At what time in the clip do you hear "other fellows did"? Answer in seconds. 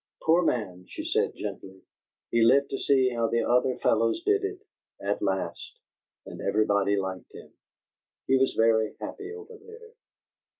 3.43-4.43